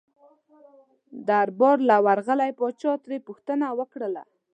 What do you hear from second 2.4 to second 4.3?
پاچا ترې پوښتنه وکړله.